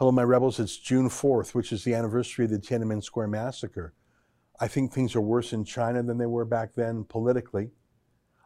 [0.00, 0.58] Hello, my rebels.
[0.58, 3.92] It's June 4th, which is the anniversary of the Tiananmen Square massacre.
[4.58, 7.68] I think things are worse in China than they were back then politically.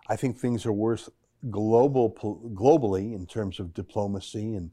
[0.09, 1.09] I think things are worse
[1.51, 2.11] global,
[2.57, 4.73] globally in terms of diplomacy and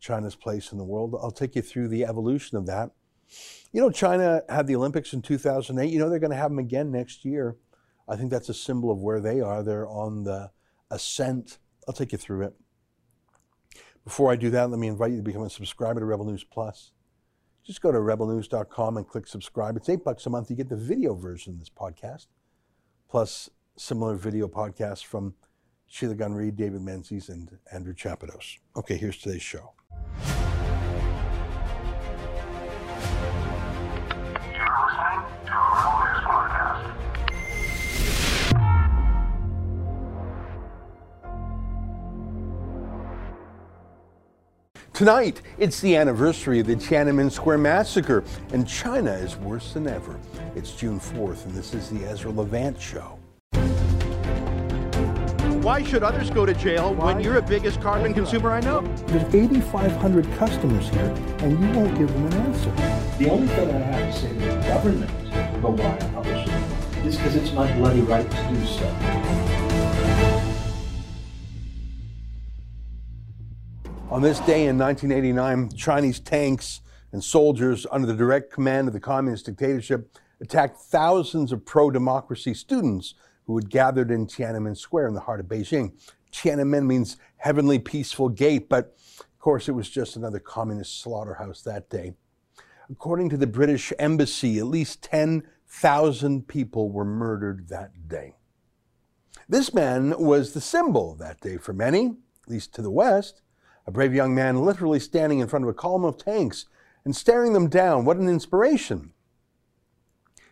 [0.00, 1.16] China's place in the world.
[1.18, 2.90] I'll take you through the evolution of that.
[3.72, 5.90] You know, China had the Olympics in 2008.
[5.90, 7.56] You know, they're going to have them again next year.
[8.06, 9.62] I think that's a symbol of where they are.
[9.62, 10.50] They're on the
[10.90, 11.56] ascent.
[11.88, 12.54] I'll take you through it.
[14.08, 16.42] Before I do that, let me invite you to become a subscriber to Rebel News
[16.42, 16.92] Plus.
[17.62, 19.76] Just go to rebelnews.com and click subscribe.
[19.76, 20.48] It's eight bucks a month.
[20.48, 22.28] You get the video version of this podcast,
[23.10, 25.34] plus similar video podcasts from
[25.88, 28.56] Sheila Gunn Reid, David Menzies, and Andrew Chapados.
[28.76, 29.74] Okay, here's today's show.
[44.98, 50.18] Tonight, it's the anniversary of the Tiananmen Square massacre, and China is worse than ever.
[50.56, 53.16] It's June 4th, and this is the Ezra Levant Show.
[55.62, 57.14] Why should others go to jail Why?
[57.14, 58.80] when you're the biggest carbon consumer I know?
[59.06, 62.72] There's 8,500 customers here, and you won't give them an answer.
[63.18, 65.10] The only thing I have to say to the government
[65.58, 69.47] about why I publish it is because it's my bloody right to do so.
[74.10, 76.80] On this day in 1989, Chinese tanks
[77.12, 82.54] and soldiers under the direct command of the communist dictatorship attacked thousands of pro democracy
[82.54, 83.12] students
[83.44, 85.92] who had gathered in Tiananmen Square in the heart of Beijing.
[86.32, 91.90] Tiananmen means heavenly peaceful gate, but of course it was just another communist slaughterhouse that
[91.90, 92.14] day.
[92.90, 98.36] According to the British embassy, at least 10,000 people were murdered that day.
[99.50, 103.42] This man was the symbol that day for many, at least to the West.
[103.88, 106.66] A brave young man literally standing in front of a column of tanks
[107.06, 108.04] and staring them down.
[108.04, 109.14] What an inspiration.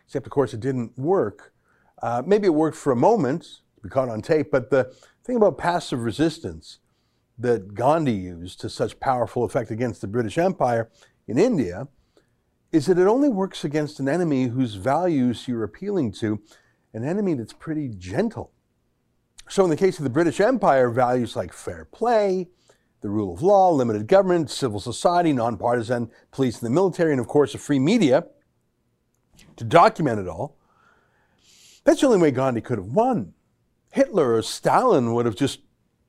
[0.07, 1.53] Except, of course, it didn't work.
[2.01, 4.91] Uh, maybe it worked for a moment, be caught on tape, but the
[5.23, 6.79] thing about passive resistance
[7.37, 10.89] that Gandhi used to such powerful effect against the British Empire
[11.27, 11.87] in India
[12.71, 16.41] is that it only works against an enemy whose values you're appealing to,
[16.91, 18.51] an enemy that's pretty gentle.
[19.47, 22.47] So, in the case of the British Empire, values like fair play,
[23.01, 27.27] the rule of law, limited government, civil society, nonpartisan police and the military, and of
[27.27, 28.25] course a free media
[29.55, 30.57] to document it all.
[31.83, 33.33] That's the only way Gandhi could have won.
[33.91, 35.61] Hitler or Stalin would have just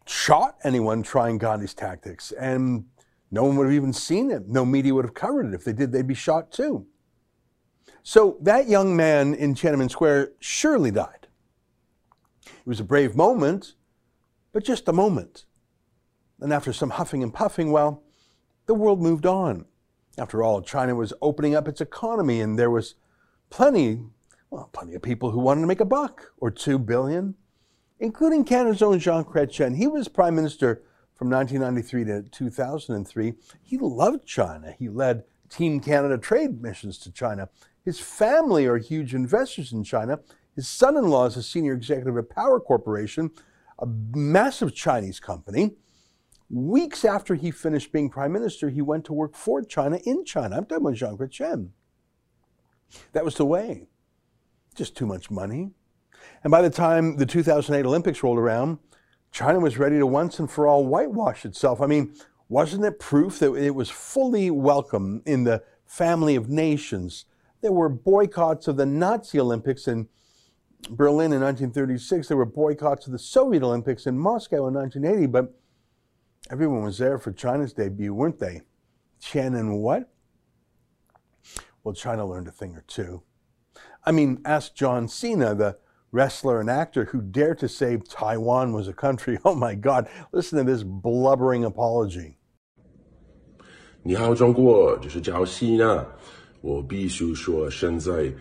[0.06, 2.86] shot anyone trying Gandhi's tactics, and
[3.30, 4.48] no one would have even seen it.
[4.48, 5.54] No media would have covered it.
[5.54, 6.86] If they did, they'd be shot too.
[8.02, 11.28] So that young man in Tiananmen Square surely died.
[12.46, 13.74] It was a brave moment,
[14.52, 15.44] but just a moment.
[16.40, 18.02] And after some huffing and puffing, well,
[18.66, 19.66] the world moved on.
[20.18, 22.94] After all, China was opening up its economy and there was
[23.50, 24.00] plenty,
[24.50, 27.34] well, plenty of people who wanted to make a buck or two billion,
[27.98, 29.76] including Canada's own Jean Chrétien.
[29.76, 30.82] He was prime minister
[31.14, 33.34] from 1993 to 2003.
[33.62, 34.74] He loved China.
[34.78, 37.48] He led Team Canada trade missions to China.
[37.84, 40.20] His family are huge investors in China.
[40.54, 43.30] His son in law is a senior executive at Power Corporation,
[43.78, 45.76] a massive Chinese company.
[46.50, 50.56] Weeks after he finished being prime minister, he went to work for China in China.
[50.56, 51.68] I'm talking about.
[53.12, 53.88] That was the way.
[54.74, 55.72] Just too much money.
[56.42, 58.78] And by the time the 2008 Olympics rolled around,
[59.30, 61.82] China was ready to once and for all whitewash itself.
[61.82, 62.14] I mean,
[62.48, 67.26] wasn't it proof that it was fully welcome in the family of nations?
[67.60, 70.08] There were boycotts of the Nazi Olympics in
[70.88, 72.28] Berlin in 1936.
[72.28, 75.26] There were boycotts of the Soviet Olympics in Moscow in 1980.
[75.26, 75.54] But
[76.49, 78.61] Everyone was there for China's debut, weren't they?
[79.21, 80.09] Tiananmen what?
[81.83, 83.23] Well, China learned a thing or two.
[84.05, 85.77] I mean, ask John Cena, the
[86.11, 89.39] wrestler and actor who dared to say Taiwan was a country.
[89.43, 92.37] Oh my God, listen to this blubbering apology.
[94.03, 96.05] 你好，中国，这是赵西娜。
[96.61, 98.33] 我必须说，现在，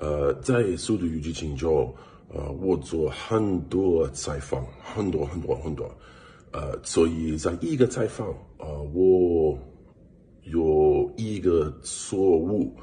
[0.00, 1.94] 呃，在《速度与激情》中，
[2.28, 5.90] 呃，我做很多采访，很多很多很多。
[6.51, 8.27] 呃，所以在一个采访，
[8.57, 9.57] 呃，我
[10.43, 12.75] 有一个错误，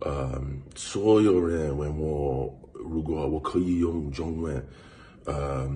[0.00, 0.42] 呃，
[0.74, 4.66] 所有人问我，如果我可以用中文，
[5.24, 5.70] 呃，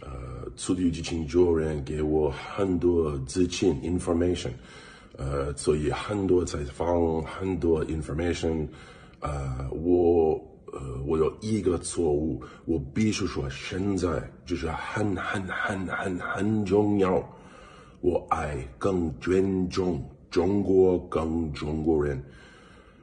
[0.00, 0.10] 呃，
[0.56, 4.50] 速度激情有人给我很多资讯 information，
[5.16, 8.66] 呃，所以很多采访，很多 information，
[9.20, 10.51] 呃，我。
[10.72, 17.22] 呃，我有一个错误，我必须说，现在就是很很很很很重要。
[18.00, 22.20] 我爱更尊重中国跟中国人，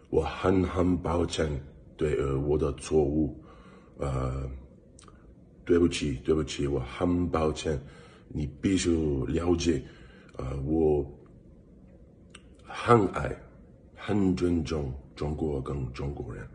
[0.10, 1.48] 我很很抱歉
[1.96, 3.40] 对呃我的错误，
[3.98, 4.50] 呃，
[5.64, 7.80] 对不起对不起，我很抱歉，
[8.28, 8.90] 你必须
[9.28, 9.82] 了解，
[10.38, 11.06] 呃，我
[12.64, 13.34] 很爱
[13.96, 16.46] 很尊重中国跟中国人，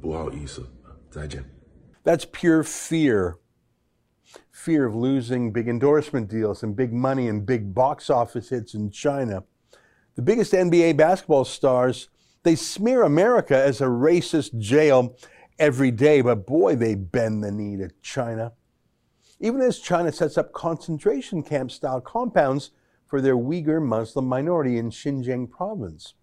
[0.00, 0.66] 不好意思，
[1.10, 1.44] 再见。
[2.04, 3.36] That's pure fear.
[4.50, 8.90] Fear of losing big endorsement deals and big money and big box office hits in
[8.90, 9.44] China.
[10.16, 12.08] The biggest NBA basketball stars,
[12.42, 15.16] they smear America as a racist jail
[15.58, 18.52] every day, but boy, they bend the knee to China.
[19.38, 22.70] Even as China sets up concentration camp style compounds
[23.06, 26.14] for their Uyghur Muslim minority in Xinjiang province.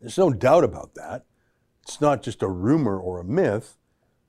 [0.00, 1.24] There's no doubt about that.
[1.87, 3.77] It's not just a rumor or a myth.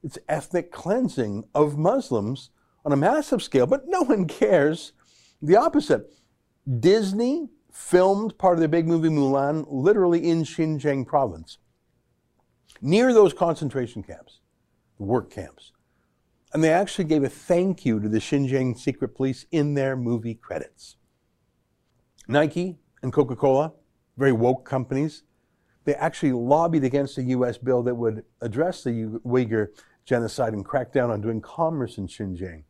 [0.05, 2.51] It's ethnic cleansing of Muslims
[2.85, 4.93] on a massive scale, but no one cares.
[5.43, 6.15] The opposite.
[6.79, 11.59] Disney filmed part of their big movie Mulan literally in Xinjiang province,
[12.81, 14.39] near those concentration camps,
[14.99, 15.73] work camps.
[16.53, 20.35] And they actually gave a thank you to the Xinjiang secret police in their movie
[20.35, 20.97] credits.
[22.29, 23.73] Nike and Coca Cola,
[24.17, 25.25] very woke companies,
[25.89, 27.57] they actually lobbied against a U.S.
[27.57, 28.91] bill that would address the
[29.25, 29.69] Uyghur
[30.05, 32.65] genocide and crack down on doing commerce in Xinjiang.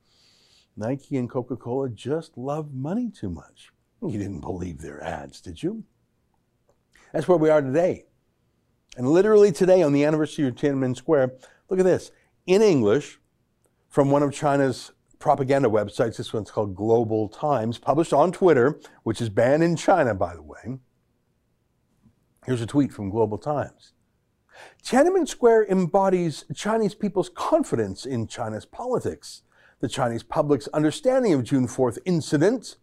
[0.77, 3.73] Nike and Coca Cola just love money too much.
[4.01, 5.83] You didn't believe their ads, did you?
[7.13, 8.05] That's where we are today.
[8.97, 11.33] And literally today, on the anniversary of Tiananmen Square,
[11.69, 12.13] look at this.
[12.47, 13.19] In English,
[13.89, 19.21] from one of China's propaganda websites, this one's called Global Times, published on Twitter, which
[19.21, 20.79] is banned in China, by the way.
[22.49, 23.93] Here's a tweet from Global Times.
[24.83, 29.43] Tiananmen Square embodies Chinese people's confidence in China's politics.
[29.81, 32.77] The Chinese public's understanding of June 4th incident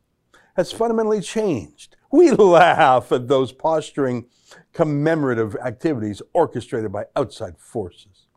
[0.55, 1.95] has fundamentally changed.
[2.11, 4.27] We laugh at those posturing
[4.71, 8.27] commemorative activities orchestrated by outside forces.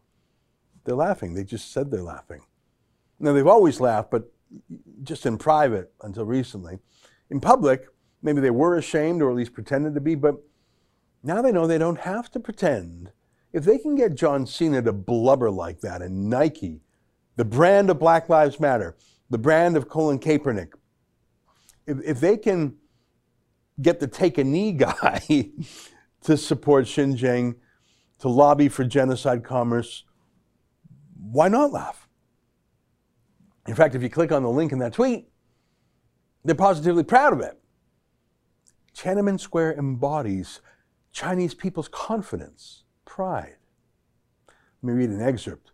[0.84, 1.34] They're laughing.
[1.34, 2.40] They just said they're laughing.
[3.20, 4.32] Now, they've always laughed, but
[5.02, 6.78] just in private until recently.
[7.28, 7.84] In public,
[8.22, 10.42] maybe they were ashamed or at least pretended to be, but
[11.22, 13.12] now they know they don't have to pretend.
[13.52, 16.82] If they can get John Cena to blubber like that and Nike,
[17.36, 18.96] the brand of Black Lives Matter,
[19.30, 20.72] the brand of Colin Kaepernick,
[21.86, 22.76] if, if they can
[23.80, 25.50] get the take a knee guy
[26.22, 27.56] to support Xinjiang,
[28.18, 30.04] to lobby for genocide commerce,
[31.16, 32.08] why not laugh?
[33.66, 35.28] In fact, if you click on the link in that tweet,
[36.44, 37.60] they're positively proud of it.
[38.96, 40.60] Tiananmen Square embodies
[41.18, 43.56] Chinese people's confidence, pride.
[44.80, 45.72] Let me read an excerpt.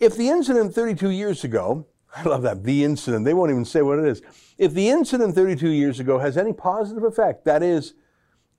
[0.00, 3.82] If the incident 32 years ago, I love that, the incident, they won't even say
[3.82, 4.22] what it is.
[4.56, 7.92] If the incident 32 years ago has any positive effect, that is,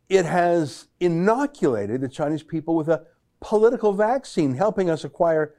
[0.08, 3.08] it has inoculated the Chinese people with a
[3.40, 5.56] political vaccine, helping us acquire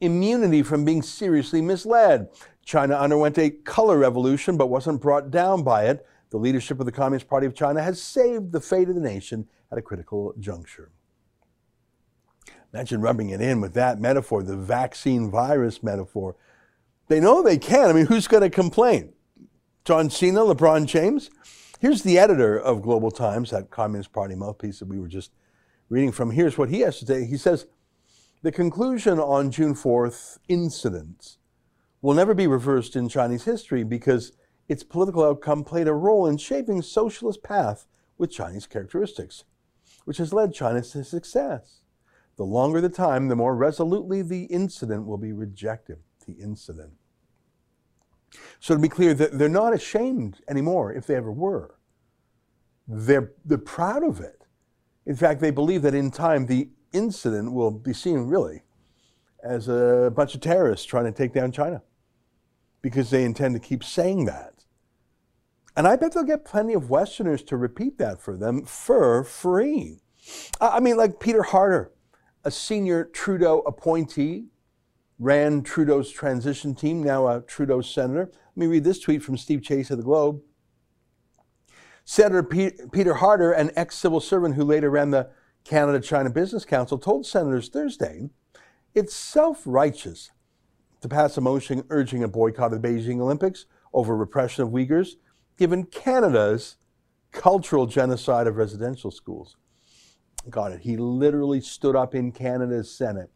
[0.00, 2.28] immunity from being seriously misled.
[2.64, 6.06] China underwent a color revolution but wasn't brought down by it.
[6.30, 9.48] The leadership of the Communist Party of China has saved the fate of the nation
[9.70, 10.90] at a critical juncture.
[12.72, 16.36] Imagine rubbing it in with that metaphor, the vaccine virus metaphor.
[17.08, 17.90] They know they can.
[17.90, 19.12] I mean, who's going to complain?
[19.84, 21.30] John Cena, LeBron James?
[21.80, 25.32] Here's the editor of Global Times, that Communist Party mouthpiece that we were just
[25.88, 26.30] reading from.
[26.30, 27.24] Here's what he has to say.
[27.24, 27.66] He says,
[28.42, 31.38] the conclusion on June 4th incident
[32.02, 34.32] will never be reversed in Chinese history because
[34.70, 39.42] its political outcome played a role in shaping socialist path with Chinese characteristics,
[40.04, 41.80] which has led China to success.
[42.36, 45.98] The longer the time, the more resolutely the incident will be rejected.
[46.24, 46.92] The incident.
[48.60, 51.74] So to be clear, they're not ashamed anymore if they ever were.
[52.86, 54.46] They're, they're proud of it.
[55.04, 58.62] In fact, they believe that in time the incident will be seen really
[59.42, 61.82] as a bunch of terrorists trying to take down China
[62.82, 64.59] because they intend to keep saying that.
[65.76, 70.00] And I bet they'll get plenty of Westerners to repeat that for them for free.
[70.60, 71.92] I mean, like Peter Harder,
[72.44, 74.46] a senior Trudeau appointee,
[75.18, 78.30] ran Trudeau's transition team, now a Trudeau senator.
[78.30, 80.40] Let me read this tweet from Steve Chase of the Globe.
[82.04, 85.30] Senator Peter Harder, an ex civil servant who later ran the
[85.64, 88.30] Canada China Business Council, told senators Thursday
[88.94, 90.30] it's self righteous
[91.00, 95.16] to pass a motion urging a boycott of the Beijing Olympics over repression of Uyghurs,
[95.60, 96.78] given Canada's
[97.32, 99.58] cultural genocide of residential schools.
[100.48, 100.80] Got it.
[100.80, 103.30] He literally stood up in Canada's Senate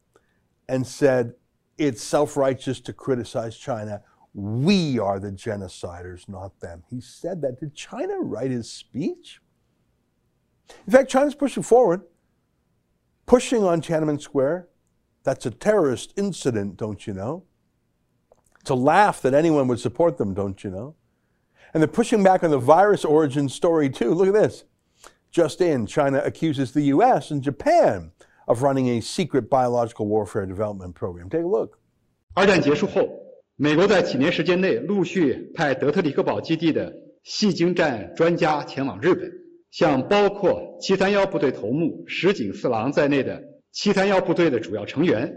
[0.67, 1.35] and said,
[1.77, 4.01] It's self righteous to criticize China.
[4.33, 6.83] We are the genociders, not them.
[6.89, 7.61] He said that.
[7.61, 9.43] Did China write his speech?
[10.87, 12.01] In fact, China's pushing forward,
[13.27, 14.69] pushing on Tiananmen Square.
[15.25, 17.45] That's a terrorist incident, don't you know?
[18.71, 20.95] A laugh that anyone would support them, don't you know?
[21.74, 24.14] And they're pushing back on the virus origin story, too.
[24.14, 24.64] Look at this.
[25.32, 28.12] Just in, China accuses the US and Japan
[28.48, 31.30] of running a secret biological warfare development program.
[31.30, 31.78] Take a look.
[32.34, 33.08] 二战结束后，
[33.56, 36.92] 美国在几年时间内陆续派德特里克堡基地的
[37.24, 39.32] 细晶战专家前往日本，
[39.70, 45.32] 向包括七三幺部队头目石井四郎在内的七三幺部队的主要成员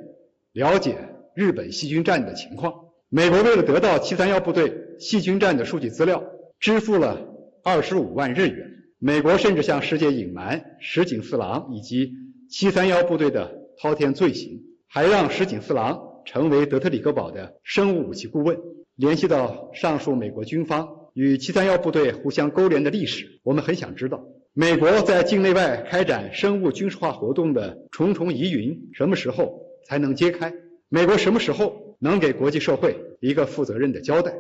[0.53, 0.97] 了解
[1.35, 2.73] 日本细菌战的情况。
[3.10, 6.26] 美国为了得到七三幺部队细菌战的数据资料，
[6.60, 7.30] 支付了
[7.64, 8.68] 二十五万日元。
[9.00, 12.12] 美国甚至向世界隐瞒石井四郎以及
[12.50, 18.58] 七三幺部队的滔天罪行，还让石井四郎成为德特里克堡的生物武器顾问。
[18.98, 30.54] 联系到上述美国军方与七三幺部队互相勾连的历史，我们很想知道，美国在境内外开展生物军事化活动的重重疑云什么时候才能揭开？
[30.90, 34.33] 美国什么时候能给国际社会一个负责任的交代？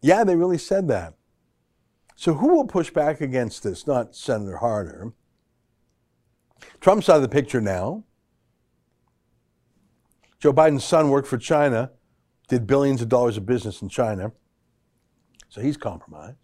[0.00, 1.14] Yeah, they really said that.
[2.14, 3.86] So who will push back against this?
[3.86, 5.12] Not Senator Harder.
[6.80, 8.04] Trump's out of the picture now.
[10.38, 11.90] Joe Biden's son worked for China,
[12.48, 14.32] did billions of dollars of business in China.
[15.48, 16.36] So he's compromised.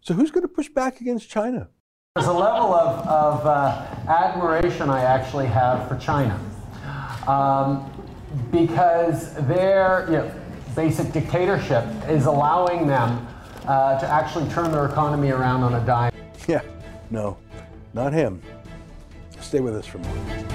[0.00, 1.68] So who's going to push back against China?
[2.14, 6.38] There's a level of, of uh, admiration I actually have for China.
[7.27, 7.91] Um,
[8.51, 10.31] because their you know,
[10.77, 13.27] basic dictatorship is allowing them
[13.67, 16.11] uh, to actually turn their economy around on a dime.
[16.47, 16.61] Yeah,
[17.09, 17.37] no,
[17.93, 18.41] not him.
[19.41, 20.47] Stay with us for moment.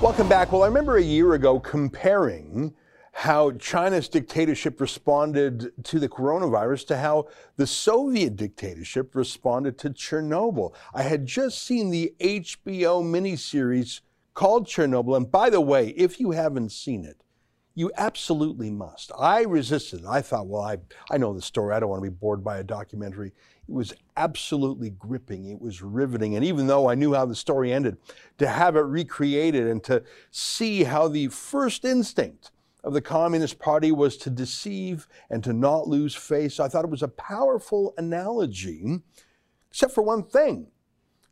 [0.00, 0.52] Welcome back.
[0.52, 2.74] Well, I remember a year ago comparing
[3.12, 7.26] how China's dictatorship responded to the coronavirus to how
[7.56, 10.74] the Soviet dictatorship responded to Chernobyl.
[10.94, 14.00] I had just seen the HBO miniseries
[14.34, 15.16] called Chernobyl.
[15.16, 17.22] And by the way, if you haven't seen it,
[17.74, 19.12] you absolutely must.
[19.18, 20.04] I resisted.
[20.04, 20.78] I thought, well, I,
[21.10, 21.74] I know the story.
[21.74, 23.28] I don't want to be bored by a documentary.
[23.68, 25.46] It was absolutely gripping.
[25.46, 26.36] It was riveting.
[26.36, 27.96] And even though I knew how the story ended,
[28.38, 32.50] to have it recreated and to see how the first instinct
[32.82, 36.60] of the Communist Party was to deceive and to not lose face.
[36.60, 39.00] I thought it was a powerful analogy,
[39.70, 40.68] except for one thing.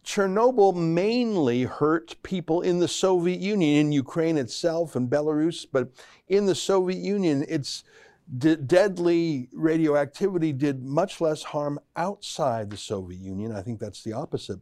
[0.05, 5.91] Chernobyl mainly hurt people in the Soviet Union, in Ukraine itself and Belarus, but
[6.29, 7.85] in the Soviet Union, its
[8.39, 13.53] deadly radioactivity did much less harm outside the Soviet Union.
[13.53, 14.61] I think that's the opposite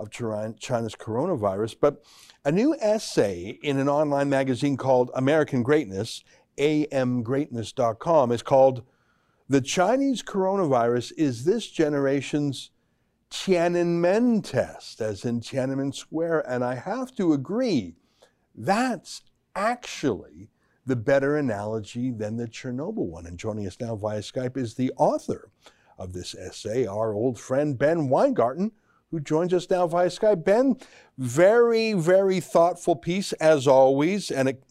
[0.00, 1.76] of China's coronavirus.
[1.80, 2.02] But
[2.44, 6.24] a new essay in an online magazine called American Greatness,
[6.58, 8.82] amgreatness.com, is called
[9.48, 12.70] The Chinese Coronavirus is This Generation's
[13.30, 16.50] Tiananmen Test, as in Tiananmen Square.
[16.50, 17.94] And I have to agree,
[18.54, 19.22] that's
[19.54, 20.50] actually
[20.86, 23.26] the better analogy than the Chernobyl one.
[23.26, 25.50] And joining us now via Skype is the author
[25.98, 28.72] of this essay, our old friend Ben Weingarten,
[29.10, 30.44] who joins us now via Skype.
[30.44, 30.76] Ben,
[31.18, 34.62] very, very thoughtful piece as always, and it,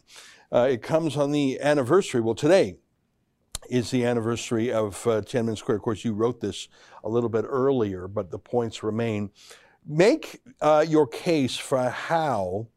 [0.51, 2.21] uh, it comes on the anniversary.
[2.21, 2.77] Well, today
[3.69, 5.77] is the anniversary of uh, Tiananmen Square.
[5.77, 6.67] Of course, you wrote this
[7.03, 9.29] a little bit earlier, but the points remain.
[9.85, 12.67] Make uh, your case for how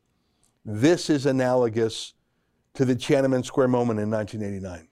[0.64, 2.14] this is analogous
[2.74, 4.88] to the Tiananmen Square moment in 1989.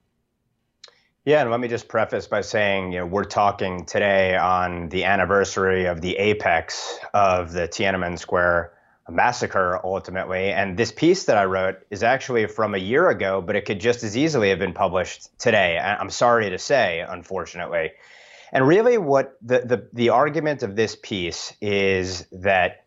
[1.30, 5.04] Yeah, and let me just preface by saying, you know, we're talking today on the
[5.04, 8.72] anniversary of the apex of the Tiananmen Square
[9.08, 10.50] massacre ultimately.
[10.50, 13.78] And this piece that I wrote is actually from a year ago, but it could
[13.78, 15.78] just as easily have been published today.
[15.78, 17.92] I'm sorry to say, unfortunately.
[18.50, 22.86] And really what the, the, the argument of this piece is that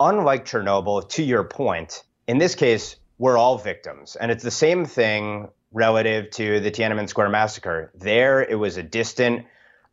[0.00, 4.16] unlike Chernobyl, to your point, in this case, we're all victims.
[4.16, 7.90] And it's the same thing relative to the Tiananmen Square massacre.
[7.94, 9.44] There, it was a distant,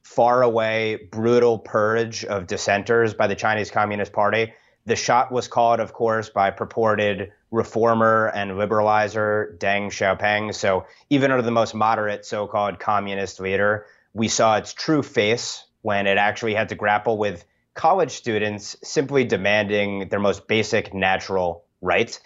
[0.04, 4.54] far away, brutal purge of dissenters by the Chinese Communist Party.
[4.86, 10.56] The shot was called, of course, by purported reformer and liberalizer Deng Xiaoping.
[10.56, 15.66] So even under the most moderate so called communist leader, we saw its true face
[15.82, 21.64] when it actually had to grapple with college students simply demanding their most basic natural
[21.82, 22.20] rights.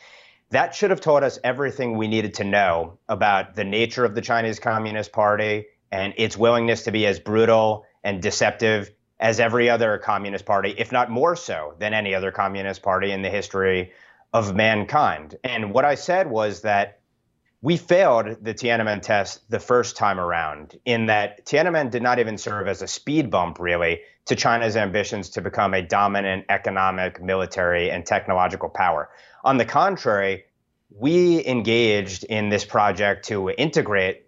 [0.52, 4.22] That should have taught us everything we needed to know about the nature of the
[4.22, 9.98] Chinese Communist Party and its willingness to be as brutal and deceptive as every other
[9.98, 13.92] communist party, if not more so than any other communist party in the history
[14.34, 15.36] of mankind.
[15.44, 17.00] And what I said was that
[17.66, 22.38] we failed the Tiananmen test the first time around, in that Tiananmen did not even
[22.38, 27.90] serve as a speed bump, really, to China's ambitions to become a dominant economic, military,
[27.90, 29.10] and technological power.
[29.44, 30.44] On the contrary,
[30.96, 34.28] we engaged in this project to integrate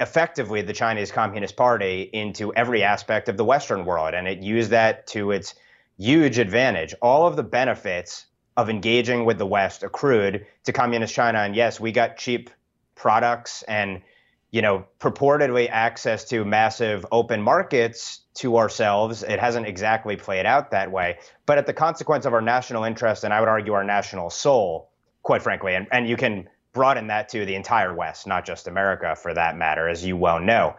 [0.00, 4.70] effectively the Chinese Communist Party into every aspect of the Western world, and it used
[4.70, 5.54] that to its
[5.96, 6.92] huge advantage.
[7.00, 8.26] All of the benefits
[8.56, 12.50] of engaging with the West accrued to communist China, and yes, we got cheap
[12.94, 14.02] products and
[14.50, 19.22] you know purportedly access to massive open markets to ourselves.
[19.22, 23.24] It hasn't exactly played out that way, but at the consequence of our national interest,
[23.24, 24.90] and I would argue our national soul,
[25.22, 29.16] quite frankly, and, and you can broaden that to the entire West, not just America
[29.16, 30.74] for that matter, as you well know.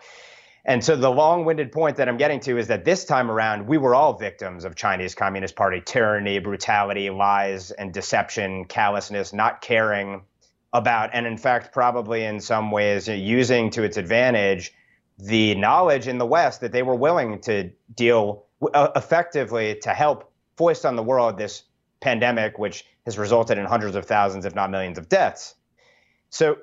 [0.65, 3.77] And so the long-winded point that I'm getting to is that this time around, we
[3.77, 10.23] were all victims of Chinese Communist Party tyranny, brutality, lies, and deception, callousness, not caring
[10.75, 14.73] about, and in fact, probably in some ways using to its advantage
[15.17, 20.31] the knowledge in the West that they were willing to deal uh, effectively to help
[20.57, 21.63] foist on the world this
[22.01, 25.55] pandemic, which has resulted in hundreds of thousands, if not millions, of deaths.
[26.29, 26.57] So,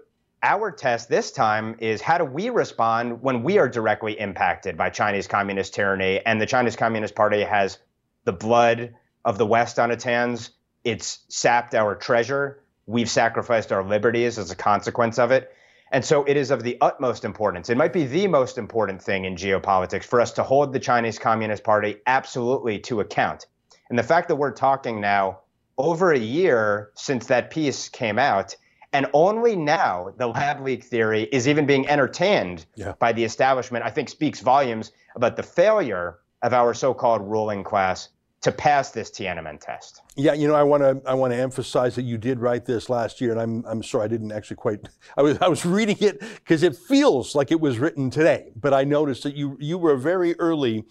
[0.45, 4.91] our test this time is how do we respond when we are directly impacted by
[4.91, 7.79] Chinese communist tyranny and the Chinese Communist Party has
[8.25, 8.93] the blood
[9.25, 10.51] of the West on its hands?
[10.83, 12.62] It's sapped our treasure.
[12.87, 15.53] We've sacrificed our liberties as a consequence of it.
[15.93, 17.69] And so it is of the utmost importance.
[17.69, 21.19] It might be the most important thing in geopolitics for us to hold the Chinese
[21.19, 23.47] Communist Party absolutely to account.
[23.91, 25.41] And the fact that we're talking now
[25.77, 28.57] over a year since that piece came out
[28.93, 32.93] and only now the lab leak theory is even being entertained yeah.
[32.99, 38.09] by the establishment, I think speaks volumes about the failure of our so-called ruling class
[38.43, 40.03] to pass this Tiananmen test.
[40.17, 42.91] Yeah, you know, I want to I want to emphasize that you did write this
[42.91, 44.81] last year, and I'm I'm sorry I didn't actually quite.
[45.17, 48.75] I was I was reading it because it feels like it was written today, but
[48.75, 50.85] I noticed that you you were a very early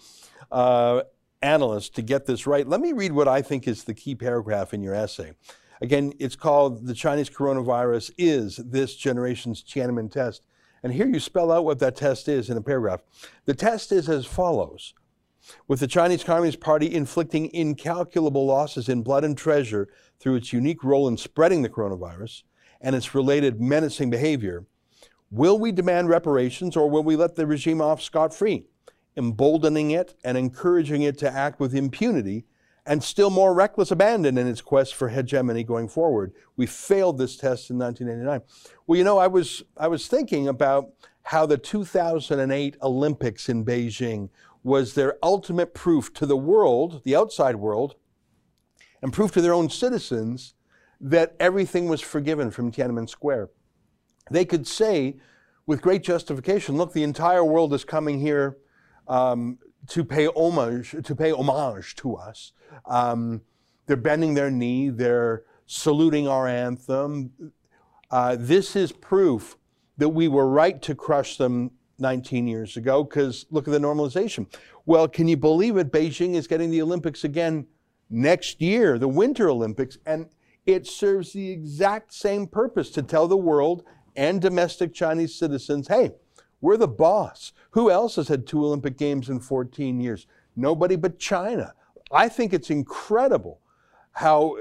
[0.50, 1.02] uh,
[1.42, 2.66] analyst to get this right.
[2.66, 5.32] Let me read what I think is the key paragraph in your essay.
[5.82, 10.46] Again, it's called The Chinese Coronavirus is This Generation's Tiananmen Test.
[10.84, 13.00] And here you spell out what that test is in a paragraph.
[13.46, 14.94] The test is as follows
[15.66, 20.84] With the Chinese Communist Party inflicting incalculable losses in blood and treasure through its unique
[20.84, 22.42] role in spreading the coronavirus
[22.80, 24.66] and its related menacing behavior,
[25.30, 28.64] will we demand reparations or will we let the regime off scot free,
[29.16, 32.44] emboldening it and encouraging it to act with impunity
[32.84, 36.32] and still more reckless abandon in its quest for hegemony going forward.
[36.56, 38.42] We failed this test in 1989.
[38.86, 40.90] Well, you know, I was I was thinking about
[41.24, 44.28] how the 2008 Olympics in Beijing
[44.62, 47.96] was their ultimate proof to the world, the outside world,
[49.02, 50.54] and proof to their own citizens
[51.00, 53.50] that everything was forgiven from Tiananmen Square.
[54.30, 55.16] They could say
[55.66, 58.58] with great justification, look, the entire world is coming here
[59.08, 62.52] um, to pay homage to pay homage to us.
[62.86, 63.42] Um,
[63.86, 64.90] they're bending their knee.
[64.90, 67.52] They're saluting our anthem.
[68.10, 69.56] Uh, this is proof
[69.98, 71.72] that we were right to crush them
[72.02, 74.46] 19 years ago because look at the normalization.
[74.84, 75.90] Well, can you believe it?
[75.90, 77.66] Beijing is getting the Olympics again
[78.10, 80.26] next year, the Winter Olympics, and
[80.66, 83.84] it serves the exact same purpose to tell the world
[84.14, 86.10] and domestic Chinese citizens hey,
[86.60, 87.52] we're the boss.
[87.70, 90.26] Who else has had two Olympic Games in 14 years?
[90.54, 91.74] Nobody but China.
[92.10, 93.60] I think it's incredible
[94.12, 94.58] how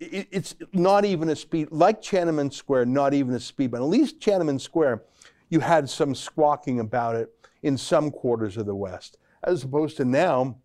[0.00, 4.20] it's not even a speed, like Tiananmen Square, not even a speed but At least
[4.20, 5.02] Tiananmen Square,
[5.52, 7.28] you had some squawking about it
[7.62, 10.56] in some quarters of the West, as opposed to now,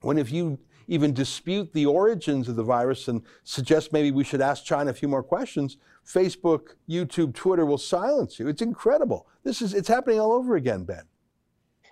[0.00, 4.40] when if you even dispute the origins of the virus and suggest maybe we should
[4.40, 8.48] ask China a few more questions, Facebook, YouTube, Twitter will silence you.
[8.48, 9.28] It's incredible.
[9.44, 11.04] This is it's happening all over again, Ben.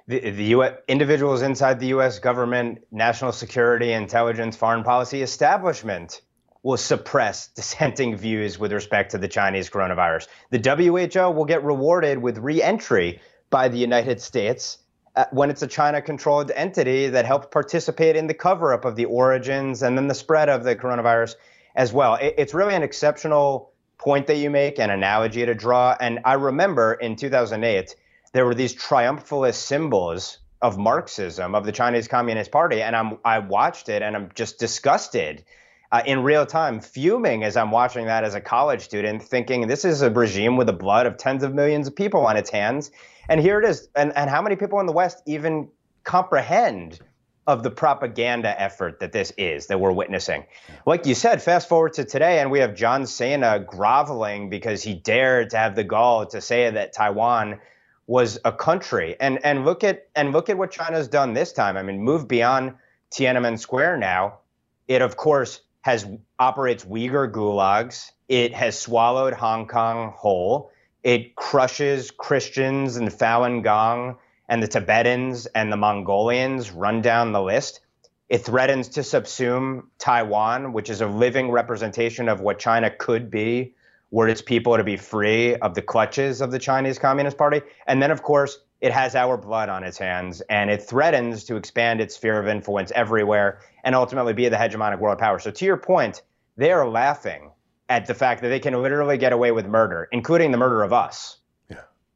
[0.09, 2.19] The, the US, individuals inside the U.S.
[2.19, 6.23] government, national security, intelligence, foreign policy establishment
[6.63, 10.29] will suppress dissenting views with respect to the Chinese coronavirus.
[10.51, 14.79] The WHO will get rewarded with re-entry by the United States
[15.17, 18.95] uh, when it's a China controlled entity that helped participate in the cover up of
[18.95, 21.35] the origins and then the spread of the coronavirus
[21.75, 22.15] as well.
[22.15, 25.97] It, it's really an exceptional point that you make, an analogy to draw.
[26.01, 27.97] And I remember in 2008,
[28.33, 32.83] there were these triumphalist symbols of Marxism, of the Chinese Communist Party.
[32.83, 35.45] And I'm, I watched it and I'm just disgusted
[35.93, 39.85] uh, in real time, fuming as I'm watching that as a college student, thinking this
[39.85, 42.91] is a regime with the blood of tens of millions of people on its hands.
[43.29, 43.89] And here it is.
[43.97, 45.69] And, and how many people in the West even
[46.05, 47.01] comprehend
[47.47, 50.45] of the propaganda effort that this is that we're witnessing.
[50.87, 54.95] Like you said, fast forward to today, and we have John Cena groveling because he
[54.95, 57.59] dared to have the gall to say that Taiwan
[58.07, 59.17] was a country.
[59.19, 61.77] And and look at and look at what China's done this time.
[61.77, 62.75] I mean, move beyond
[63.11, 64.39] Tiananmen Square now.
[64.87, 66.07] It of course has
[66.39, 68.11] operates Uyghur gulags.
[68.29, 70.71] It has swallowed Hong Kong whole.
[71.03, 77.41] It crushes Christians and Falun Gong and the Tibetans and the Mongolians run down the
[77.41, 77.81] list.
[78.29, 83.75] It threatens to subsume Taiwan, which is a living representation of what China could be
[84.11, 87.63] were its people to be free of the clutches of the Chinese Communist Party.
[87.87, 91.57] And then, of course, it has our blood on its hands and it threatens to
[91.57, 95.39] expand its sphere of influence everywhere and ultimately be the hegemonic world power.
[95.39, 96.23] So, to your point,
[96.57, 97.51] they are laughing
[97.89, 100.93] at the fact that they can literally get away with murder, including the murder of
[100.93, 101.41] us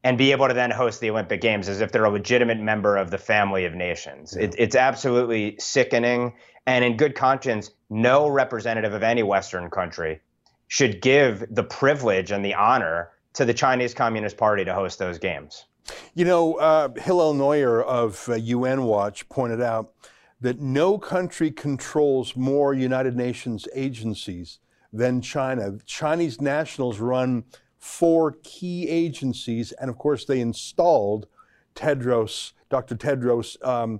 [0.05, 2.95] and be able to then host the Olympic Games as if they're a legitimate member
[2.95, 4.35] of the family of nations.
[4.37, 4.43] Yeah.
[4.43, 6.33] It, it's absolutely sickening.
[6.67, 10.21] And in good conscience, no representative of any Western country
[10.67, 15.17] should give the privilege and the honor to the Chinese Communist Party to host those
[15.17, 15.65] games.
[16.13, 19.93] You know, uh, Hillel Neuer of uh, UN Watch pointed out
[20.41, 24.59] that no country controls more United Nations agencies
[24.91, 25.77] than China.
[25.85, 27.43] Chinese nationals run
[27.77, 31.27] four key agencies, and of course, they installed
[31.75, 32.95] Tedros, Dr.
[32.95, 33.99] Tedros, um,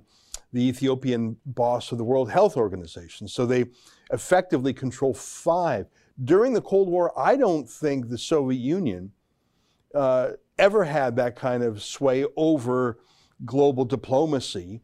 [0.52, 3.28] the Ethiopian boss of the World Health Organization.
[3.28, 3.66] So they
[4.10, 5.86] effectively control five.
[6.24, 9.12] During the Cold War, I don't think the Soviet Union
[9.94, 12.98] uh, ever had that kind of sway over
[13.44, 14.80] global diplomacy.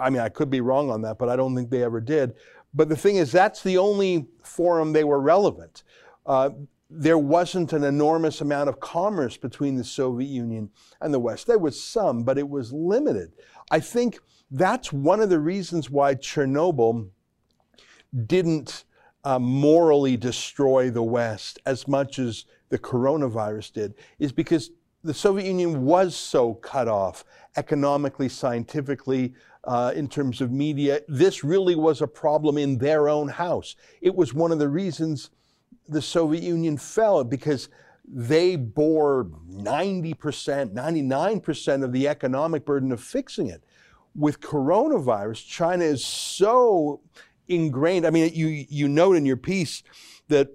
[0.00, 2.34] I mean, I could be wrong on that, but I don't think they ever did.
[2.74, 5.82] But the thing is, that's the only forum they were relevant.
[6.26, 6.50] Uh,
[6.90, 11.46] there wasn't an enormous amount of commerce between the Soviet Union and the West.
[11.46, 13.32] There was some, but it was limited.
[13.70, 17.08] I think that's one of the reasons why Chernobyl
[18.26, 18.84] didn't
[19.24, 24.70] uh, morally destroy the West as much as the coronavirus did, is because
[25.06, 27.24] the Soviet Union was so cut off
[27.56, 31.00] economically, scientifically, uh, in terms of media.
[31.08, 33.76] This really was a problem in their own house.
[34.00, 35.30] It was one of the reasons
[35.88, 37.68] the Soviet Union fell because
[38.08, 40.14] they bore 90%,
[40.74, 43.62] 99% of the economic burden of fixing it.
[44.14, 47.00] With coronavirus, China is so
[47.48, 48.06] ingrained.
[48.06, 49.82] I mean, you, you note in your piece
[50.28, 50.48] that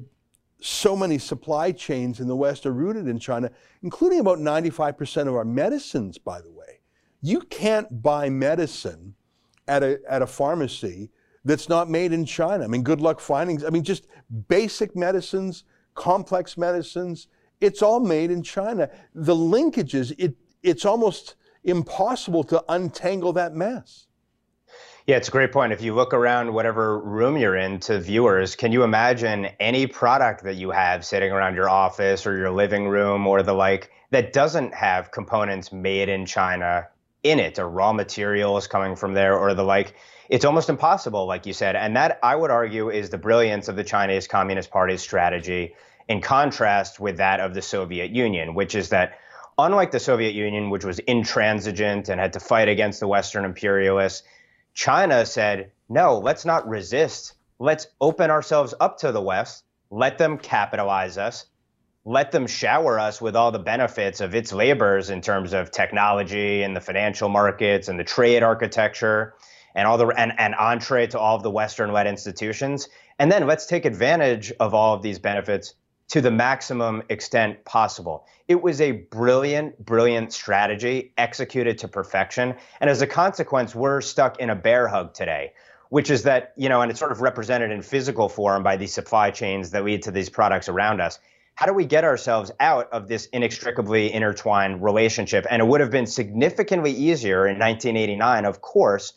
[0.61, 5.35] so many supply chains in the West are rooted in China, including about 95% of
[5.35, 6.79] our medicines, by the way.
[7.21, 9.15] You can't buy medicine
[9.67, 11.09] at a, at a pharmacy
[11.43, 12.63] that's not made in China.
[12.63, 14.05] I mean, good luck finding, I mean, just
[14.47, 15.63] basic medicines,
[15.95, 17.27] complex medicines,
[17.59, 18.89] it's all made in China.
[19.13, 24.07] The linkages, it, it's almost impossible to untangle that mess.
[25.07, 25.73] Yeah, it's a great point.
[25.73, 30.43] If you look around whatever room you're in to viewers, can you imagine any product
[30.43, 34.31] that you have sitting around your office or your living room or the like that
[34.31, 36.87] doesn't have components made in China
[37.23, 39.95] in it or raw materials coming from there or the like?
[40.31, 41.75] it's almost impossible, like you said.
[41.75, 45.75] And that, I would argue, is the brilliance of the Chinese Communist Party's strategy
[46.07, 49.19] in contrast with that of the Soviet Union, which is that
[49.57, 54.23] unlike the Soviet Union, which was intransigent and had to fight against the Western imperialists,
[54.73, 57.33] China said, no, let's not resist.
[57.59, 61.45] Let's open ourselves up to the West, let them capitalize us,
[62.05, 66.63] let them shower us with all the benefits of its labors in terms of technology
[66.63, 69.35] and the financial markets and the trade architecture
[69.75, 72.89] and all the and, and entree to all of the Western-led institutions.
[73.19, 75.75] And then let's take advantage of all of these benefits
[76.11, 78.27] to the maximum extent possible.
[78.49, 82.53] It was a brilliant, brilliant strategy executed to perfection.
[82.81, 85.53] And as a consequence, we're stuck in a bear hug today,
[85.87, 88.93] which is that, you know, and it's sort of represented in physical form by these
[88.93, 91.17] supply chains that lead to these products around us.
[91.55, 95.45] How do we get ourselves out of this inextricably intertwined relationship?
[95.49, 99.13] And it would have been significantly easier in 1989, of course,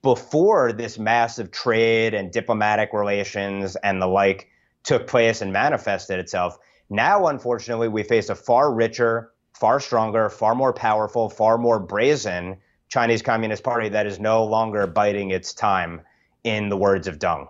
[0.00, 4.48] before this massive trade and diplomatic relations and the like
[4.88, 6.56] took place and manifested itself.
[6.88, 12.56] Now, unfortunately, we face a far richer, far stronger, far more powerful, far more brazen
[12.88, 16.00] Chinese Communist Party that is no longer biding its time,
[16.44, 17.48] in the words of Deng.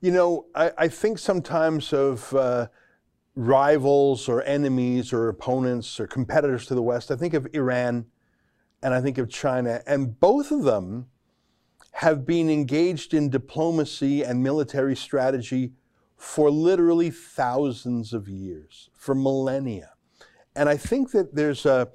[0.00, 2.66] You know, I, I think sometimes of uh,
[3.36, 8.06] rivals or enemies or opponents or competitors to the West, I think of Iran
[8.82, 11.06] and I think of China, and both of them
[11.92, 15.72] have been engaged in diplomacy and military strategy
[16.24, 19.90] for literally thousands of years, for millennia.
[20.56, 21.88] And I think that there's a,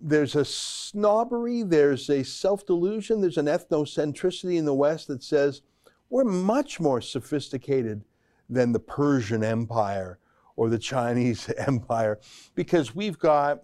[0.00, 5.62] there's a snobbery, there's a self delusion, there's an ethnocentricity in the West that says
[6.10, 8.04] we're much more sophisticated
[8.50, 10.18] than the Persian Empire
[10.54, 12.20] or the Chinese Empire
[12.54, 13.62] because we've got,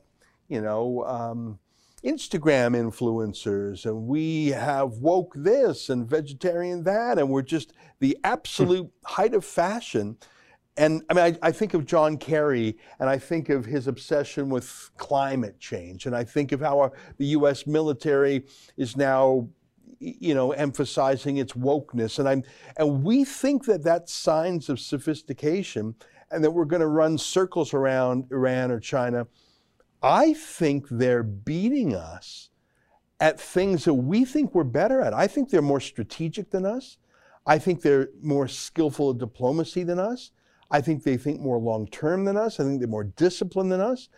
[0.49, 1.59] you know, um,
[2.05, 8.27] Instagram influencers and we have woke this and vegetarian that, and we're just the hmm.
[8.27, 10.17] absolute height of fashion.
[10.77, 14.49] And I mean, I, I, think of John Kerry and I think of his obsession
[14.49, 16.07] with climate change.
[16.07, 18.47] And I think of how our, the US military
[18.79, 19.49] is now,
[20.01, 22.19] you know, emphasizing its wokeness.
[22.19, 22.43] And, I'm,
[22.79, 25.95] and we think that that's signs of sophistication
[26.31, 29.27] and that we're going to run circles around Iran or China.
[30.03, 32.51] I think they're beating us
[33.21, 35.15] at things that we think we're better at.
[35.15, 36.99] I think they're more strategic than us.
[37.47, 40.33] I think they're more skillful at diplomacy than us.
[40.71, 42.59] I think they think more long term than us.
[42.59, 44.09] I think they're more disciplined than us.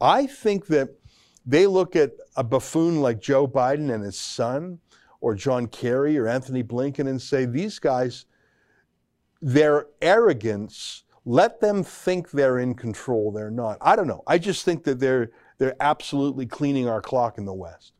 [0.00, 0.90] I think that
[1.44, 4.78] they look at a buffoon like Joe Biden and his son,
[5.20, 8.26] or John Kerry or Antony Blinken, and say, these guys,
[9.40, 13.32] their arrogance, let them think they're in control.
[13.32, 13.78] They're not.
[13.80, 14.22] I don't know.
[14.26, 17.92] I just think that they're they're absolutely cleaning our clock in the West.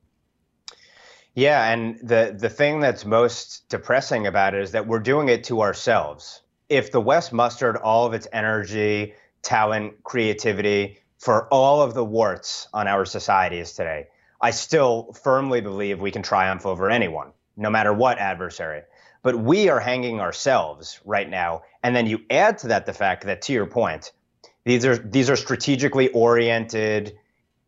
[1.35, 5.45] Yeah, and the the thing that's most depressing about it is that we're doing it
[5.45, 11.93] to ourselves if the West mustered all of its energy, talent, creativity for all of
[11.93, 14.07] the warts on our societies today,
[14.41, 18.83] I still firmly believe we can triumph over anyone, no matter what adversary.
[19.23, 21.63] But we are hanging ourselves right now.
[21.83, 24.13] And then you add to that the fact that, to your point,
[24.65, 27.19] these are these are strategically oriented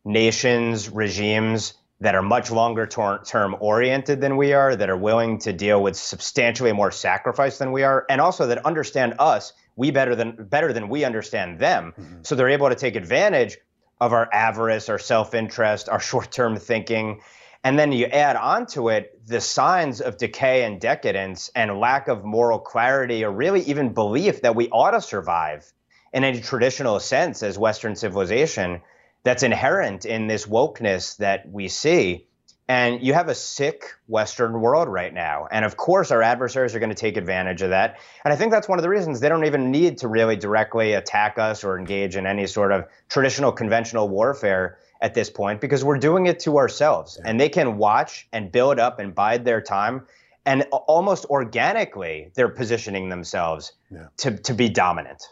[0.03, 5.53] nations, regimes that are much longer term oriented than we are, that are willing to
[5.53, 10.15] deal with substantially more sacrifice than we are, and also that understand us we better
[10.15, 11.93] than better than we understand them.
[11.99, 12.15] Mm-hmm.
[12.23, 13.57] So they're able to take advantage
[14.01, 17.21] of our avarice, our self-interest, our short-term thinking.
[17.65, 22.23] And then you add onto it the signs of decay and decadence and lack of
[22.23, 25.73] moral clarity or really even belief that we ought to survive
[26.13, 28.81] in a traditional sense as Western civilization
[29.23, 32.27] that's inherent in this wokeness that we see.
[32.67, 35.47] And you have a sick Western world right now.
[35.49, 37.97] And of course, our adversaries are going to take advantage of that.
[38.23, 40.93] And I think that's one of the reasons they don't even need to really directly
[40.93, 45.83] attack us or engage in any sort of traditional conventional warfare at this point because
[45.83, 47.17] we're doing it to ourselves.
[47.19, 47.29] Yeah.
[47.29, 50.07] And they can watch and build up and bide their time
[50.47, 54.07] and almost organically they're positioning themselves yeah.
[54.17, 55.23] to, to be dominant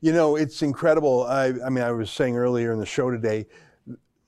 [0.00, 3.46] you know it's incredible I, I mean i was saying earlier in the show today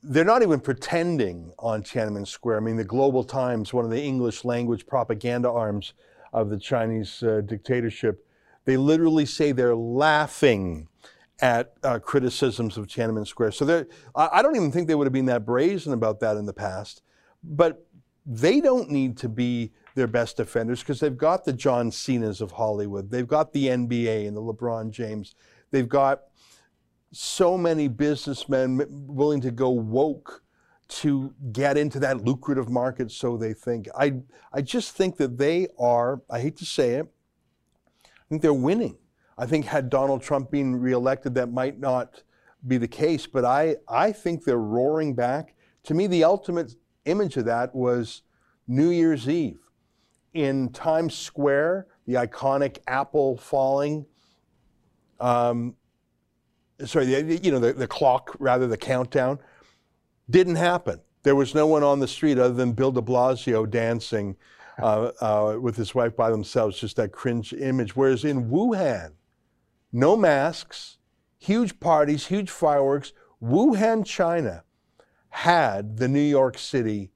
[0.02, 4.02] they're not even pretending on tiananmen square i mean the global times one of the
[4.02, 5.94] english language propaganda arms
[6.34, 8.26] of the chinese uh, dictatorship
[8.66, 10.88] they literally say they're laughing
[11.40, 15.26] at uh, criticisms of tiananmen square so i don't even think they would have been
[15.26, 17.02] that brazen about that in the past
[17.42, 17.86] but
[18.26, 22.52] they don't need to be their best defenders because they've got the John Cena's of
[22.52, 23.10] Hollywood.
[23.10, 25.34] They've got the NBA and the LeBron James.
[25.70, 26.22] They've got
[27.12, 30.42] so many businessmen willing to go woke
[30.86, 33.88] to get into that lucrative market, so they think.
[33.96, 34.14] I,
[34.52, 37.06] I just think that they are, I hate to say it,
[38.04, 38.98] I think they're winning.
[39.36, 42.22] I think had Donald Trump been reelected, that might not
[42.66, 45.54] be the case, but I, I think they're roaring back.
[45.84, 48.22] To me, the ultimate image of that was
[48.66, 49.60] New Year's Eve
[50.32, 54.06] in Times Square, the iconic apple falling.
[55.20, 55.74] Um,
[56.84, 59.38] sorry, the, you know, the, the clock, rather, the countdown,
[60.30, 61.00] didn't happen.
[61.22, 64.36] There was no one on the street other than Bill de Blasio dancing
[64.78, 67.94] uh, uh, with his wife by themselves, just that cringe image.
[67.94, 69.12] Whereas in Wuhan,
[69.94, 70.98] no masks,
[71.38, 73.12] huge parties, huge fireworks.
[73.40, 74.64] Wuhan, China
[75.30, 77.12] had the New York City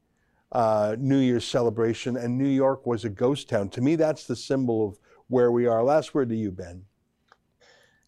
[0.52, 3.68] uh, New Year's celebration, and New York was a ghost town.
[3.70, 5.82] To me, that's the symbol of where we are.
[5.82, 6.84] Last word to you, Ben.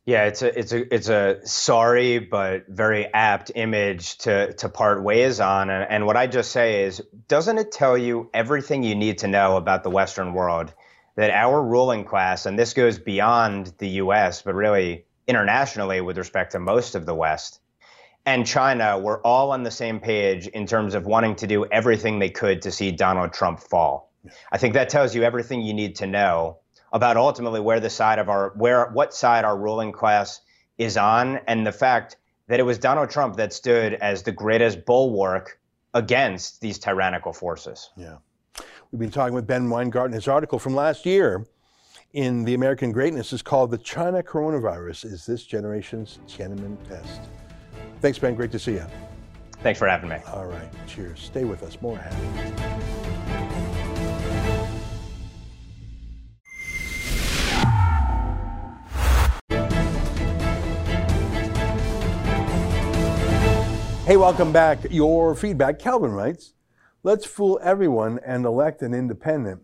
[0.07, 5.03] Yeah, it's a it's a it's a sorry but very apt image to to part
[5.03, 5.69] ways on.
[5.69, 9.29] And, and what I just say is, doesn't it tell you everything you need to
[9.29, 10.73] know about the Western world
[11.16, 14.42] that our ruling class, and this goes beyond the U.S.
[14.42, 17.61] but really internationally with respect to most of the West,
[18.27, 22.18] and China were all on the same page in terms of wanting to do everything
[22.18, 24.12] they could to see Donald Trump fall.
[24.53, 26.59] I think that tells you everything you need to know
[26.92, 30.40] about ultimately where the side of our where what side our ruling class
[30.77, 32.16] is on and the fact
[32.49, 35.59] that it was Donald Trump that stood as the greatest bulwark
[35.94, 37.90] against these tyrannical forces.
[37.96, 38.16] Yeah.
[38.92, 40.12] We've been talking with Ben Weingarten.
[40.12, 41.46] His article from last year
[42.12, 47.20] in The American Greatness is called The China Coronavirus Is This Generation's Tiananmen Test.
[48.00, 48.35] Thanks, Ben.
[48.35, 48.87] Great to see you.
[49.62, 50.16] Thanks for having me.
[50.33, 50.68] All right.
[50.88, 51.20] Cheers.
[51.20, 51.81] Stay with us.
[51.81, 52.14] More ahead.
[64.05, 64.81] Hey, welcome back.
[64.90, 66.55] Your feedback, Calvin writes,
[67.03, 69.63] let's fool everyone and elect an independent.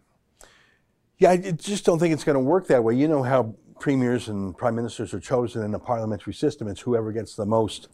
[1.19, 2.95] Yeah, I just don't think it's going to work that way.
[2.95, 6.69] You know how premiers and prime ministers are chosen in a parliamentary system.
[6.69, 7.89] It's whoever gets the most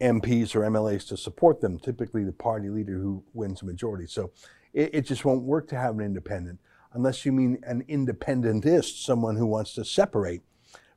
[0.00, 4.06] MPs or MLAs to support them, typically the party leader who wins a majority.
[4.06, 4.32] So
[4.72, 6.58] it, it just won't work to have an independent
[6.94, 10.42] unless you mean an independentist, someone who wants to separate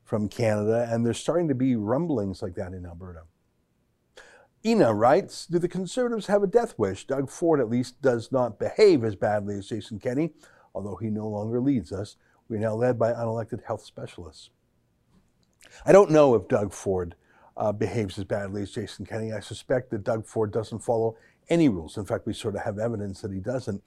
[0.04, 0.88] from Canada.
[0.92, 3.22] And there's starting to be rumblings like that in Alberta.
[4.65, 7.06] Ina writes, do the Conservatives have a death wish?
[7.06, 10.34] Doug Ford at least does not behave as badly as Jason Kenney,
[10.73, 12.15] although he no longer leads us.
[12.49, 14.49] We're now led by unelected health specialists.
[15.86, 17.15] I don't know if Doug Ford
[17.56, 19.34] uh, behaves as badly as Jason Kenney.
[19.34, 21.15] I suspect that Doug Ford doesn't follow
[21.47, 21.97] any rules.
[21.97, 23.84] In fact, we sort of have evidence that he doesn't.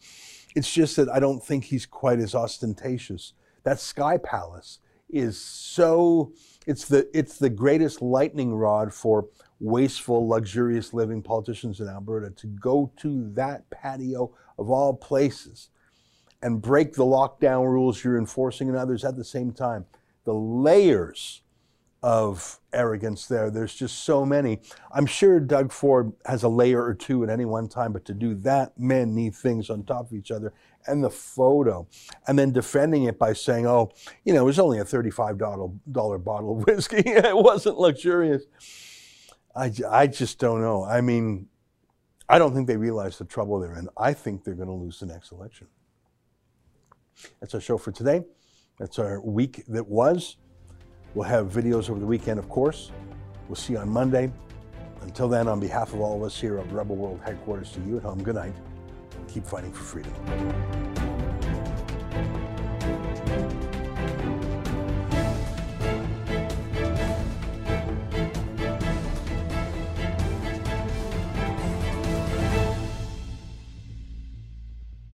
[0.55, 3.33] It's just that I don't think he's quite as ostentatious.
[3.65, 4.79] That Sky Palace
[5.11, 6.33] is so
[6.67, 9.29] it's the it's the greatest lightning rod for
[9.61, 15.71] wasteful, luxurious living politicians in Alberta to go to that patio of all places
[16.43, 19.87] and break the lockdown rules you're enforcing and others at the same time.
[20.25, 21.43] The layers
[22.03, 24.61] of arrogance there, there's just so many.
[24.93, 28.15] I'm sure Doug Ford has a layer or two at any one time, but to
[28.15, 30.53] do that many things on top of each other
[30.87, 31.87] and the photo,
[32.27, 33.91] and then defending it by saying, oh,
[34.25, 35.37] you know, it was only a $35
[36.25, 38.45] bottle of whiskey, it wasn't luxurious
[39.59, 40.85] I, I just don't know.
[40.85, 41.49] I mean,
[42.29, 43.89] I don't think they realize the trouble they're in.
[43.97, 45.67] I think they're going to lose the next election.
[47.41, 48.23] That's our show for today.
[48.79, 50.37] That's our week that was.
[51.15, 52.91] We'll have videos over the weekend, of course.
[53.49, 54.31] We'll see you on Monday.
[55.03, 57.97] Until then, on behalf of all of us here at Rebel World headquarters to you
[57.97, 58.55] at home, good night.
[59.27, 60.88] Keep fighting for freedom.